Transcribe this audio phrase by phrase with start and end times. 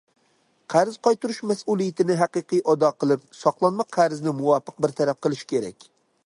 [0.73, 5.89] قەرز قايتۇرۇش مەسئۇلىيىتىنى ھەقىقىي ئادا قىلىپ، ساقلانما قەرزنى مۇۋاپىق بىر تەرەپ قىلىش كېرەك.